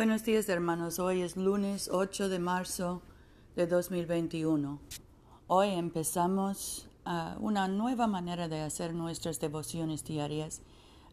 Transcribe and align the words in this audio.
Buenos 0.00 0.24
días 0.24 0.48
hermanos, 0.48 0.98
hoy 0.98 1.20
es 1.20 1.36
lunes 1.36 1.90
8 1.92 2.30
de 2.30 2.38
marzo 2.38 3.02
de 3.54 3.66
2021. 3.66 4.80
Hoy 5.46 5.68
empezamos 5.72 6.88
uh, 7.04 7.38
una 7.38 7.68
nueva 7.68 8.06
manera 8.06 8.48
de 8.48 8.62
hacer 8.62 8.94
nuestras 8.94 9.40
devociones 9.40 10.02
diarias 10.02 10.62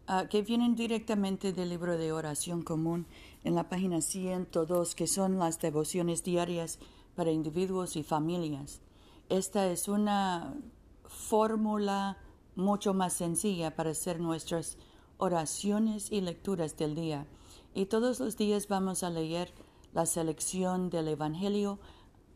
uh, 0.08 0.30
que 0.30 0.42
vienen 0.42 0.78
directamente 0.78 1.52
del 1.52 1.68
libro 1.68 1.98
de 1.98 2.14
oración 2.14 2.62
común 2.62 3.08
en 3.44 3.56
la 3.56 3.68
página 3.68 4.00
102 4.00 4.96
que 4.96 5.08
son 5.08 5.38
las 5.38 5.60
devociones 5.60 6.24
diarias 6.24 6.80
para 7.14 7.32
individuos 7.32 7.98
y 7.98 8.04
familias. 8.04 8.80
Esta 9.28 9.68
es 9.68 9.90
una 9.90 10.56
fórmula 11.04 12.20
mucho 12.56 12.94
más 12.94 13.12
sencilla 13.12 13.76
para 13.76 13.90
hacer 13.90 14.22
nuestras 14.22 14.78
oraciones 15.18 16.10
y 16.10 16.22
lecturas 16.22 16.78
del 16.78 16.96
día 16.96 17.28
y 17.78 17.86
todos 17.86 18.20
los 18.20 18.36
días 18.38 18.68
vamos 18.68 19.04
a 19.04 19.12
leer 19.12 19.54
la 19.94 20.08
selección 20.08 20.90
del 20.90 21.10
Evangelio 21.10 21.78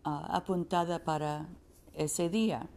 ah, 0.03 0.27
apuntada 0.29 1.03
para 1.03 1.47
ese 1.95 2.29
día. 2.29 2.69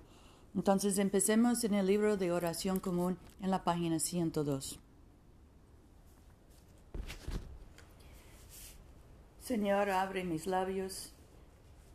Entonces 0.54 0.96
empecemos 0.96 1.62
en 1.64 1.74
el 1.74 1.86
libro 1.86 2.16
de 2.16 2.32
oración 2.32 2.80
común 2.80 3.18
en 3.42 3.50
la 3.50 3.64
página 3.64 3.98
102. 3.98 4.80
Señor, 9.40 9.90
abre 9.90 10.24
mis 10.24 10.46
labios, 10.46 11.12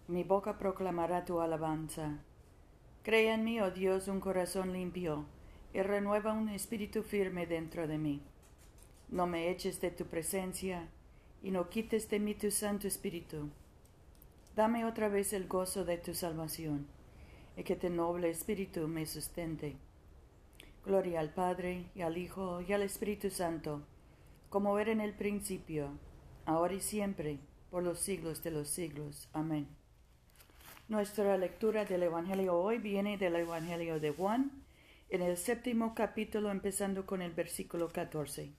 mi 0.07 0.23
boca 0.23 0.59
proclamará 0.59 1.25
tu 1.25 1.41
alabanza. 1.41 2.19
Crea 3.01 3.33
en 3.33 3.43
mí, 3.43 3.59
oh 3.59 3.71
Dios, 3.71 4.07
un 4.07 4.19
corazón 4.19 4.71
limpio, 4.71 5.25
y 5.73 5.81
renueva 5.81 6.33
un 6.33 6.49
espíritu 6.49 7.01
firme 7.01 7.47
dentro 7.47 7.87
de 7.87 7.97
mí. 7.97 8.21
No 9.11 9.25
me 9.25 9.49
eches 9.49 9.81
de 9.81 9.89
tu 9.89 10.05
presencia 10.05 10.87
y 11.41 11.49
no 11.49 11.69
quites 11.69 12.09
de 12.09 12.19
mí 12.19 12.35
tu 12.35 12.51
Santo 12.51 12.87
Espíritu. 12.87 13.49
Dame 14.55 14.85
otra 14.85 15.09
vez 15.09 15.33
el 15.33 15.47
gozo 15.47 15.83
de 15.83 15.97
tu 15.97 16.13
salvación 16.13 16.85
y 17.57 17.63
que 17.63 17.75
tu 17.75 17.89
noble 17.89 18.29
Espíritu 18.29 18.87
me 18.87 19.07
sustente. 19.07 19.77
Gloria 20.85 21.21
al 21.21 21.33
Padre 21.33 21.85
y 21.95 22.01
al 22.01 22.17
Hijo 22.17 22.61
y 22.61 22.71
al 22.71 22.83
Espíritu 22.83 23.31
Santo, 23.31 23.81
como 24.49 24.77
era 24.77 24.91
en 24.91 25.01
el 25.01 25.13
principio, 25.13 25.89
ahora 26.45 26.75
y 26.75 26.79
siempre, 26.79 27.39
por 27.71 27.81
los 27.81 27.99
siglos 27.99 28.43
de 28.43 28.51
los 28.51 28.69
siglos. 28.69 29.27
Amén. 29.33 29.67
Nuestra 30.87 31.35
lectura 31.37 31.85
del 31.85 32.03
Evangelio 32.03 32.59
hoy 32.59 32.77
viene 32.77 33.17
del 33.17 33.35
Evangelio 33.35 33.99
de 33.99 34.11
Juan, 34.11 34.51
en 35.09 35.23
el 35.23 35.35
séptimo 35.37 35.95
capítulo, 35.95 36.51
empezando 36.51 37.05
con 37.07 37.23
el 37.23 37.31
versículo 37.31 37.89
14. 37.89 38.51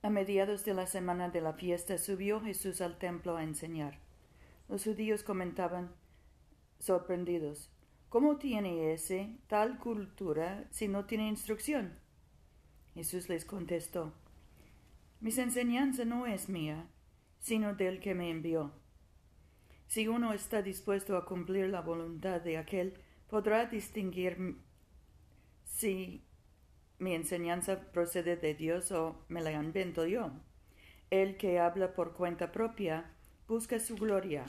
A 0.00 0.10
mediados 0.10 0.64
de 0.64 0.74
la 0.74 0.86
semana 0.86 1.28
de 1.28 1.40
la 1.40 1.54
fiesta 1.54 1.98
subió 1.98 2.40
Jesús 2.40 2.80
al 2.80 2.98
templo 2.98 3.36
a 3.36 3.42
enseñar. 3.42 3.98
Los 4.68 4.84
judíos 4.84 5.24
comentaban, 5.24 5.90
sorprendidos, 6.78 7.68
¿cómo 8.08 8.36
tiene 8.36 8.92
ese 8.92 9.36
tal 9.48 9.78
cultura 9.78 10.68
si 10.70 10.86
no 10.86 11.06
tiene 11.06 11.26
instrucción? 11.26 11.98
Jesús 12.94 13.28
les 13.28 13.44
contestó, 13.44 14.12
Mis 15.20 15.38
enseñanza 15.38 16.04
no 16.04 16.26
es 16.26 16.48
mía, 16.48 16.86
sino 17.40 17.74
del 17.74 17.98
que 17.98 18.14
me 18.14 18.30
envió. 18.30 18.72
Si 19.88 20.06
uno 20.06 20.32
está 20.32 20.62
dispuesto 20.62 21.16
a 21.16 21.24
cumplir 21.24 21.70
la 21.70 21.80
voluntad 21.80 22.40
de 22.40 22.56
aquel, 22.56 22.94
podrá 23.28 23.66
distinguir 23.66 24.58
si 25.64 26.27
mi 26.98 27.14
enseñanza 27.14 27.80
procede 27.92 28.36
de 28.36 28.54
Dios 28.54 28.90
o 28.90 29.24
me 29.28 29.40
la 29.40 29.52
invento 29.52 30.04
yo. 30.06 30.30
El 31.10 31.36
que 31.36 31.60
habla 31.60 31.94
por 31.94 32.12
cuenta 32.12 32.52
propia 32.52 33.10
busca 33.46 33.78
su 33.78 33.96
gloria. 33.96 34.44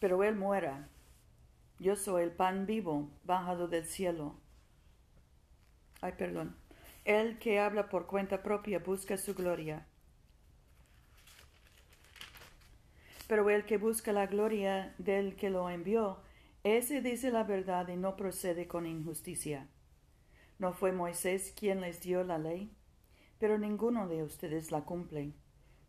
Pero 0.00 0.24
él 0.24 0.36
muera. 0.36 0.88
Yo 1.78 1.96
soy 1.96 2.24
el 2.24 2.32
pan 2.32 2.66
vivo 2.66 3.10
bajado 3.24 3.68
del 3.68 3.84
cielo. 3.84 4.34
Ay, 6.00 6.12
perdón. 6.16 6.56
El 7.04 7.38
que 7.38 7.60
habla 7.60 7.88
por 7.88 8.06
cuenta 8.06 8.42
propia 8.42 8.78
busca 8.78 9.16
su 9.16 9.34
gloria. 9.34 9.86
Pero 13.28 13.48
el 13.50 13.64
que 13.64 13.76
busca 13.76 14.12
la 14.12 14.26
gloria 14.26 14.94
del 14.98 15.36
que 15.36 15.50
lo 15.50 15.68
envió, 15.68 16.20
ese 16.76 17.00
dice 17.00 17.30
la 17.30 17.44
verdad 17.44 17.88
y 17.88 17.96
no 17.96 18.16
procede 18.16 18.66
con 18.66 18.86
injusticia. 18.86 19.68
¿No 20.58 20.72
fue 20.72 20.92
Moisés 20.92 21.54
quien 21.56 21.80
les 21.80 22.00
dio 22.00 22.24
la 22.24 22.38
ley? 22.38 22.70
Pero 23.38 23.58
ninguno 23.58 24.08
de 24.08 24.24
ustedes 24.24 24.70
la 24.72 24.82
cumple. 24.84 25.32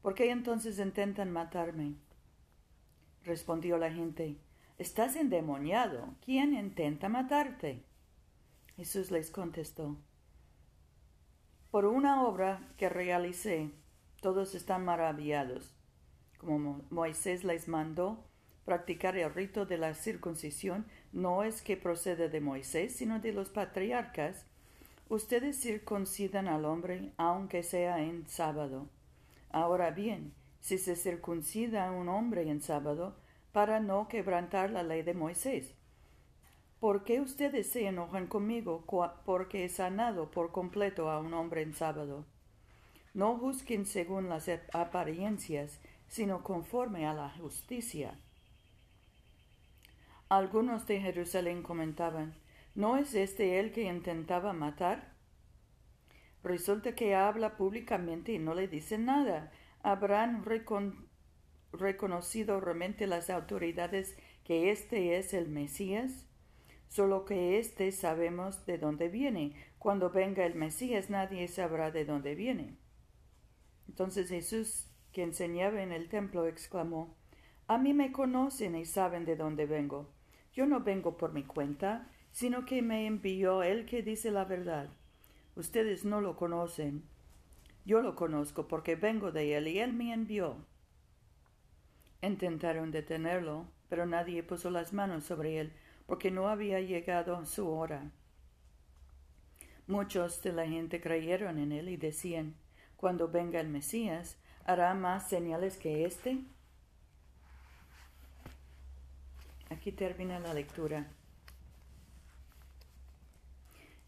¿Por 0.02 0.14
qué 0.14 0.30
entonces 0.30 0.80
intentan 0.80 1.32
matarme? 1.32 1.96
Respondió 3.24 3.78
la 3.78 3.92
gente, 3.92 4.38
Estás 4.80 5.18
endemoniado. 5.18 6.16
¿Quién 6.24 6.54
intenta 6.54 7.10
matarte? 7.10 7.84
Jesús 8.78 9.12
les 9.12 9.30
contestó, 9.30 9.98
Por 11.70 11.86
una 11.86 12.24
obra 12.24 12.66
que 12.78 12.88
realicé, 12.88 13.72
todos 14.22 14.56
están 14.56 14.86
maravillados. 14.86 15.76
Como 16.38 16.86
Moisés 16.90 17.44
les 17.44 17.68
mandó, 17.68 18.24
practicar 18.70 19.18
el 19.18 19.34
rito 19.34 19.66
de 19.66 19.80
la 19.80 19.96
circuncisión 19.96 20.86
no 21.12 21.44
es 21.44 21.64
que 21.64 21.76
procede 21.76 22.30
de 22.30 22.40
Moisés, 22.40 22.96
sino 22.96 23.20
de 23.20 23.34
los 23.34 23.50
patriarcas, 23.50 24.46
ustedes 25.10 25.60
circuncidan 25.60 26.48
al 26.48 26.66
hombre 26.66 27.12
aunque 27.18 27.64
sea 27.64 28.04
en 28.04 28.28
sábado. 28.28 28.88
Ahora 29.50 29.90
bien, 29.90 30.36
si 30.60 30.78
se 30.78 30.96
circuncida 30.96 31.88
a 31.88 31.92
un 31.92 32.10
hombre 32.10 32.48
en 32.48 32.62
sábado, 32.62 33.16
para 33.54 33.80
no 33.80 34.08
quebrantar 34.08 34.70
la 34.70 34.84
ley 34.84 35.02
de 35.02 35.16
Moisés. 35.16 35.74
¿Por 36.80 37.04
qué 37.04 37.22
ustedes 37.22 37.72
se 37.72 37.88
enojan 37.88 38.28
conmigo 38.28 38.86
porque 39.26 39.66
he 39.66 39.70
sanado 39.70 40.30
por 40.30 40.52
completo 40.52 41.10
a 41.10 41.20
un 41.20 41.34
hombre 41.34 41.64
en 41.64 41.74
sábado? 41.74 42.24
No 43.16 43.36
juzguen 43.36 43.88
según 43.88 44.30
las 44.30 44.48
apariencias, 44.74 45.80
sino 46.08 46.44
conforme 46.44 47.08
a 47.08 47.16
la 47.16 47.32
justicia. 47.32 48.20
Algunos 50.30 50.86
de 50.86 51.02
Jerusalén 51.02 51.64
comentaban, 51.64 52.36
¿no 52.76 52.98
es 52.98 53.16
este 53.16 53.60
el 53.60 53.72
que 53.72 53.86
intentaba 53.86 54.54
matar? 54.54 55.16
Resulta 56.44 56.94
que 56.94 57.16
habla 57.16 57.58
públicamente 57.58 58.34
y 58.34 58.38
no 58.38 58.54
le 58.54 58.68
dice 58.68 59.00
nada. 59.00 59.52
¿Habrán 59.82 60.46
reconocido 61.72 62.60
realmente 62.60 63.08
las 63.08 63.32
autoridades 63.32 64.16
que 64.44 64.70
este 64.70 65.18
es 65.18 65.34
el 65.34 65.50
Mesías? 65.50 66.28
Solo 66.90 67.26
que 67.26 67.58
éste 67.58 67.92
sabemos 67.92 68.68
de 68.68 68.78
dónde 68.78 69.10
viene. 69.10 69.56
Cuando 69.80 70.12
venga 70.12 70.46
el 70.46 70.54
Mesías 70.54 71.10
nadie 71.10 71.48
sabrá 71.48 71.90
de 71.90 72.06
dónde 72.06 72.36
viene. 72.36 72.78
Entonces 73.88 74.30
Jesús, 74.30 74.92
que 75.12 75.24
enseñaba 75.24 75.82
en 75.82 75.92
el 75.92 76.08
templo, 76.08 76.46
exclamó, 76.46 77.18
A 77.66 77.80
mí 77.80 77.96
me 77.96 78.12
conocen 78.12 78.76
y 78.76 78.86
saben 78.86 79.26
de 79.26 79.36
dónde 79.36 79.66
vengo. 79.66 80.19
Yo 80.54 80.66
no 80.66 80.82
vengo 80.82 81.18
por 81.18 81.34
mi 81.34 81.44
cuenta, 81.44 82.08
sino 82.32 82.66
que 82.66 82.82
me 82.82 83.06
envió 83.06 83.64
el 83.64 83.86
que 83.86 84.02
dice 84.02 84.32
la 84.32 84.46
verdad. 84.46 84.90
Ustedes 85.56 86.06
no 86.06 86.22
lo 86.22 86.36
conocen. 86.36 87.04
Yo 87.86 88.02
lo 88.02 88.16
conozco 88.16 88.68
porque 88.68 88.96
vengo 88.96 89.32
de 89.32 89.56
él 89.56 89.68
y 89.68 89.80
él 89.80 89.94
me 89.94 90.14
envió. 90.14 90.58
Intentaron 92.22 92.92
detenerlo, 92.92 93.66
pero 93.90 94.06
nadie 94.06 94.44
puso 94.44 94.70
las 94.70 94.94
manos 94.94 95.24
sobre 95.24 95.60
él 95.60 95.74
porque 96.06 96.32
no 96.32 96.50
había 96.50 96.82
llegado 96.82 97.46
su 97.46 97.70
hora. 97.70 98.12
Muchos 99.88 100.42
de 100.44 100.54
la 100.54 100.68
gente 100.68 101.02
creyeron 101.02 101.60
en 101.60 101.72
él 101.72 101.90
y 101.90 101.98
decían, 101.98 102.56
cuando 102.96 103.28
venga 103.28 103.60
el 103.60 103.70
Mesías, 103.70 104.38
¿hará 104.66 104.94
más 104.94 105.30
señales 105.30 105.78
que 105.78 106.06
éste? 106.06 106.44
Aquí 109.70 109.92
termina 109.92 110.40
la 110.40 110.54
lectura. 110.54 111.08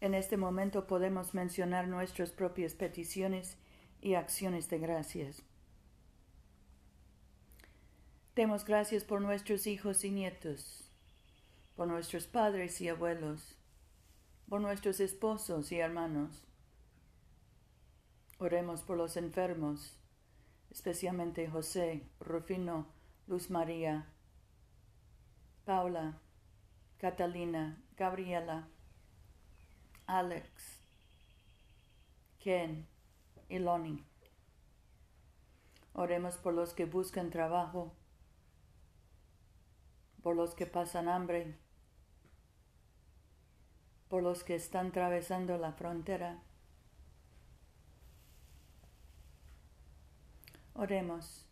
En 0.00 0.14
este 0.14 0.36
momento 0.36 0.88
podemos 0.88 1.32
mencionar 1.32 1.86
nuestras 1.86 2.32
propias 2.32 2.74
peticiones 2.74 3.56
y 4.00 4.14
acciones 4.14 4.68
de 4.68 4.78
gracias. 4.80 5.44
Demos 8.34 8.64
gracias 8.64 9.04
por 9.04 9.20
nuestros 9.20 9.66
hijos 9.68 10.04
y 10.04 10.10
nietos, 10.10 10.90
por 11.76 11.86
nuestros 11.86 12.26
padres 12.26 12.80
y 12.80 12.88
abuelos, 12.88 13.56
por 14.48 14.60
nuestros 14.60 14.98
esposos 14.98 15.70
y 15.70 15.78
hermanos. 15.78 16.44
Oremos 18.38 18.82
por 18.82 18.96
los 18.96 19.16
enfermos, 19.16 19.96
especialmente 20.70 21.46
José, 21.46 22.08
Rufino, 22.18 22.88
Luz 23.28 23.50
María, 23.50 24.08
Paula, 25.64 26.18
Catalina, 26.98 27.80
Gabriela, 27.96 28.68
Alex, 30.06 30.80
Ken 32.40 32.88
y 33.48 33.60
Lonnie. 33.60 34.04
Oremos 35.92 36.36
por 36.36 36.54
los 36.54 36.74
que 36.74 36.84
buscan 36.84 37.30
trabajo, 37.30 37.94
por 40.22 40.34
los 40.34 40.56
que 40.56 40.66
pasan 40.66 41.08
hambre, 41.08 41.56
por 44.08 44.24
los 44.24 44.42
que 44.42 44.56
están 44.56 44.88
atravesando 44.88 45.58
la 45.58 45.72
frontera. 45.72 46.42
Oremos. 50.74 51.51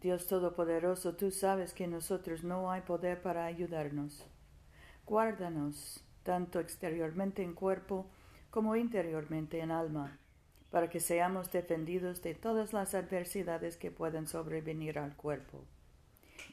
Dios 0.00 0.26
Todopoderoso, 0.26 1.14
tú 1.14 1.30
sabes 1.30 1.74
que 1.74 1.84
en 1.84 1.90
nosotros 1.90 2.42
no 2.42 2.70
hay 2.70 2.80
poder 2.80 3.20
para 3.20 3.44
ayudarnos. 3.44 4.24
Guárdanos, 5.04 6.02
tanto 6.22 6.58
exteriormente 6.58 7.42
en 7.42 7.52
cuerpo 7.52 8.06
como 8.50 8.76
interiormente 8.76 9.60
en 9.60 9.70
alma, 9.70 10.18
para 10.70 10.88
que 10.88 11.00
seamos 11.00 11.52
defendidos 11.52 12.22
de 12.22 12.34
todas 12.34 12.72
las 12.72 12.94
adversidades 12.94 13.76
que 13.76 13.90
pueden 13.90 14.26
sobrevenir 14.26 14.98
al 14.98 15.14
cuerpo, 15.16 15.64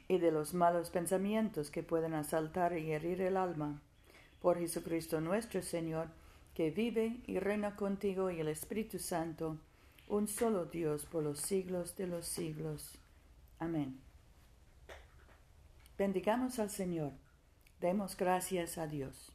y 0.10 0.18
de 0.18 0.32
los 0.32 0.54
malos 0.54 0.90
pensamientos 0.90 1.72
que 1.72 1.84
pueden 1.84 2.16
asaltar 2.16 2.78
y 2.78 2.92
herir 2.92 3.22
el 3.22 3.38
alma. 3.38 3.82
Por 4.42 4.60
Jesucristo 4.60 5.22
nuestro 5.22 5.62
Señor, 5.62 6.10
que 6.54 6.70
vive 6.70 7.22
y 7.28 7.40
reina 7.40 7.78
contigo 7.78 8.30
y 8.30 8.42
el 8.42 8.50
Espíritu 8.50 9.00
Santo, 9.00 9.58
un 10.10 10.28
solo 10.28 10.66
Dios 10.66 11.06
por 11.06 11.24
los 11.24 11.40
siglos 11.40 11.96
de 11.96 12.08
los 12.08 12.26
siglos. 12.26 13.00
Amén. 13.60 14.00
Bendigamos 15.98 16.60
al 16.60 16.70
Señor. 16.70 17.12
Demos 17.82 18.16
gracias 18.16 18.78
a 18.78 18.88
Dios. 18.88 19.32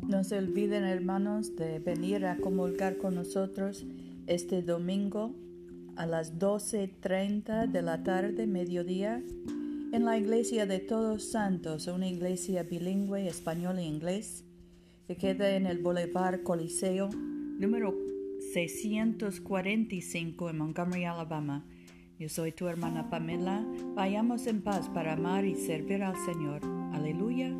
No 0.00 0.24
se 0.24 0.38
olviden, 0.38 0.84
hermanos, 0.84 1.56
de 1.56 1.78
venir 1.78 2.26
a 2.26 2.36
comulgar 2.36 2.96
con 2.96 3.14
nosotros 3.14 3.84
este 4.26 4.62
domingo 4.62 5.34
a 5.96 6.06
las 6.06 6.38
12.30 6.38 7.70
de 7.70 7.82
la 7.82 8.02
tarde, 8.02 8.46
mediodía, 8.46 9.22
en 9.92 10.04
la 10.04 10.18
iglesia 10.18 10.66
de 10.66 10.78
Todos 10.78 11.30
Santos, 11.30 11.86
una 11.86 12.08
iglesia 12.08 12.64
bilingüe 12.64 13.28
español 13.28 13.78
e 13.78 13.84
inglés 13.84 14.44
que 15.06 15.16
queda 15.16 15.54
en 15.56 15.66
el 15.66 15.78
Boulevard 15.78 16.42
Coliseo, 16.42 17.08
número 17.10 17.94
645 18.52 20.50
en 20.50 20.58
Montgomery, 20.58 21.04
Alabama. 21.04 21.64
Yo 22.18 22.28
soy 22.28 22.50
tu 22.52 22.66
hermana 22.66 23.08
Pamela. 23.08 23.64
Vayamos 23.94 24.46
en 24.46 24.62
paz 24.62 24.88
para 24.88 25.12
amar 25.12 25.44
y 25.44 25.54
servir 25.54 26.02
al 26.02 26.16
Señor. 26.24 26.62
Aleluya. 26.92 27.54